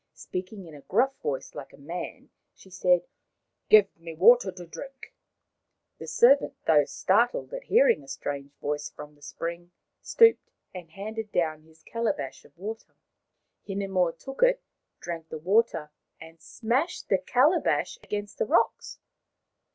[0.15, 3.05] Speaking in a gruff voice like a man, she said:"
[3.69, 5.13] Give me water to drink."
[5.99, 9.69] Hinemoa's Swim 243 The servant, though startled at hearing a strange voice from the spring,
[10.01, 12.95] stooped and handed down his calabash of water.
[13.67, 14.63] Hinemoa took it,
[14.99, 18.97] drank the water, and smashed the calabash against the rocks.